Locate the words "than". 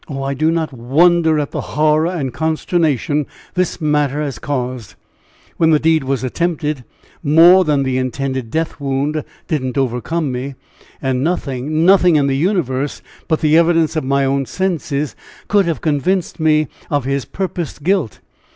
7.63-7.83